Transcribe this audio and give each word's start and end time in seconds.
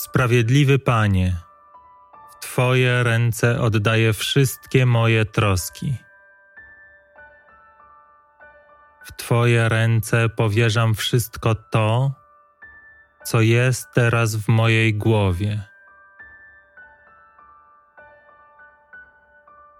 Sprawiedliwy 0.00 0.78
Panie, 0.78 1.36
w 2.30 2.44
Twoje 2.44 3.02
ręce 3.02 3.60
oddaję 3.60 4.12
wszystkie 4.12 4.86
moje 4.86 5.24
troski. 5.24 5.96
W 9.04 9.16
Twoje 9.16 9.68
ręce 9.68 10.28
powierzam 10.28 10.94
wszystko 10.94 11.54
to, 11.54 12.12
co 13.24 13.40
jest 13.40 13.88
teraz 13.94 14.36
w 14.36 14.48
mojej 14.48 14.94
głowie. 14.94 15.62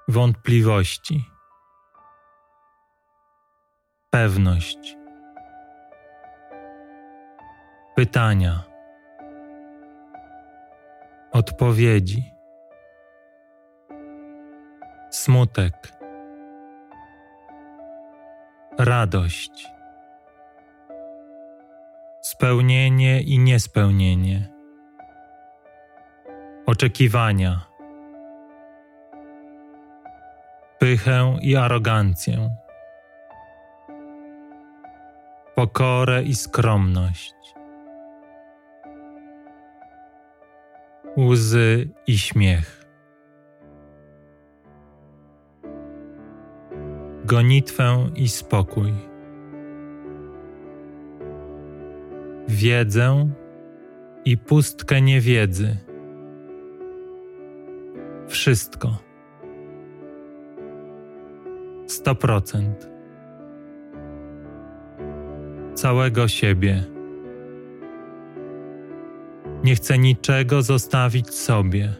Wątpliwości, 0.08 1.30
pewność, 4.10 4.96
pytania, 7.96 8.69
odpowiedzi, 11.40 12.34
smutek, 15.10 15.74
radość, 18.78 19.66
spełnienie 22.22 23.20
i 23.22 23.38
niespełnienie, 23.38 24.48
oczekiwania, 26.66 27.60
pychę 30.78 31.36
i 31.42 31.56
arogancję, 31.56 32.50
pokorę 35.54 36.22
i 36.22 36.34
skromność, 36.34 37.34
łzy 41.18 41.88
i 42.06 42.18
śmiech. 42.18 42.84
Gonitwę 47.24 48.10
i 48.14 48.28
spokój. 48.28 48.92
Wiedzę 52.48 53.28
i 54.24 54.38
pustkę 54.38 55.02
niewiedzy. 55.02 55.76
Wszystko. 58.28 58.98
Sto 61.86 62.14
procent. 62.14 62.90
Całego 65.74 66.28
siebie. 66.28 66.99
Nie 69.64 69.74
chcę 69.74 69.98
niczego 69.98 70.62
zostawić 70.62 71.34
sobie. 71.34 71.94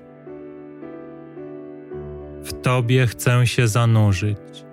W 2.42 2.52
Tobie 2.62 3.06
chcę 3.06 3.46
się 3.46 3.68
zanurzyć. 3.68 4.64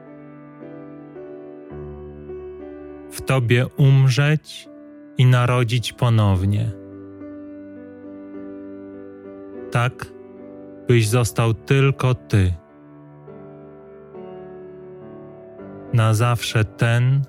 W 3.12 3.22
Tobie 3.22 3.66
umrzeć 3.78 4.70
i 5.18 5.26
narodzić 5.26 5.94
ponownie. 5.94 6.72
Tak, 9.72 10.06
byś 10.88 11.08
został 11.08 11.54
tylko 11.54 12.16
Ty. 12.16 12.54
Na 15.94 16.14
zawsze 16.14 16.66
ten, 16.66 17.22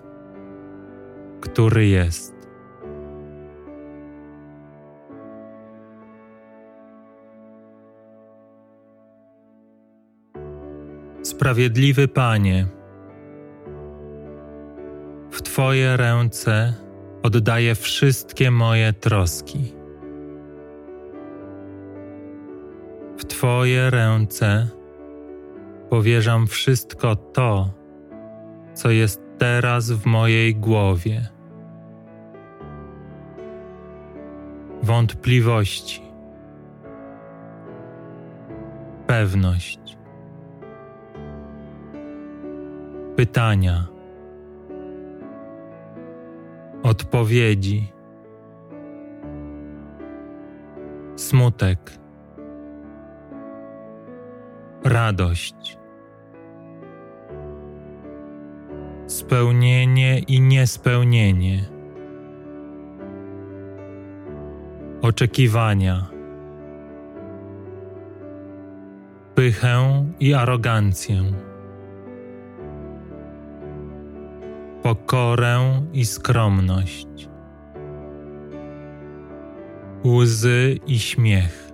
który 1.40 1.86
jest. 1.86 2.37
Sprawiedliwy 11.22 12.08
Panie, 12.08 12.66
w 15.30 15.42
Twoje 15.42 15.96
ręce 15.96 16.74
oddaję 17.22 17.74
wszystkie 17.74 18.50
moje 18.50 18.92
troski. 18.92 19.74
W 23.18 23.24
Twoje 23.24 23.90
ręce 23.90 24.68
powierzam 25.90 26.46
wszystko 26.46 27.16
to, 27.16 27.70
co 28.74 28.90
jest 28.90 29.22
teraz 29.38 29.90
w 29.90 30.06
mojej 30.06 30.56
głowie. 30.56 31.28
Wątpliwości, 34.82 36.02
pewność, 39.06 39.97
pytania, 43.28 43.86
odpowiedzi, 46.82 47.92
smutek, 51.16 51.78
radość, 54.84 55.78
spełnienie 59.06 60.18
i 60.18 60.40
niespełnienie, 60.40 61.64
oczekiwania, 65.02 66.06
pychę 69.34 70.04
i 70.20 70.34
arogancję. 70.34 71.47
Pokorę 74.88 75.82
i 75.92 76.06
skromność, 76.06 77.28
łzy 80.04 80.78
i 80.86 80.98
śmiech, 80.98 81.72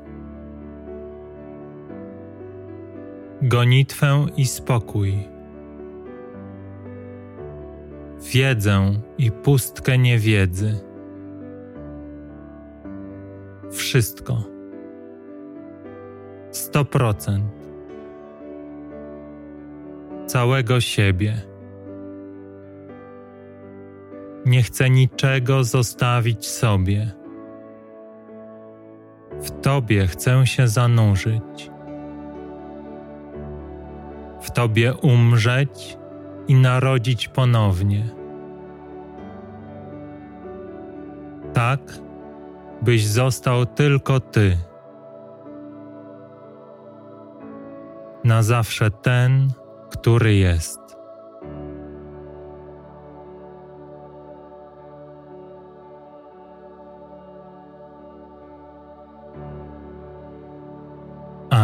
gonitwę 3.42 4.26
i 4.36 4.47
spokój, 4.47 5.28
wiedzę 8.32 8.92
i 9.19 9.31
pustkę 9.31 9.98
niewiedzy. 9.98 10.81
Wszystko. 13.70 14.44
Sto 16.50 16.84
procent. 16.84 17.44
Całego 20.26 20.81
siebie. 20.81 21.53
Nie 24.47 24.62
chcę 24.62 24.91
niczego 24.91 25.65
zostawić 25.65 26.47
sobie. 26.47 27.12
W 29.41 29.50
Tobie 29.50 30.06
chcę 30.06 30.47
się 30.47 30.69
zanurzyć. 30.69 31.71
W 34.41 34.50
Tobie 34.50 34.94
umrzeć 34.94 35.99
i 36.49 36.55
narodzić 36.55 37.28
ponownie. 37.28 38.09
Tak, 41.53 41.81
byś 42.82 43.06
został 43.06 43.67
tylko 43.67 44.20
Ty. 44.20 44.56
Na 48.25 48.43
zawsze 48.43 48.90
ten, 48.90 49.49
który 49.90 50.35
jest. 50.35 50.94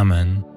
Amen. 0.00 0.49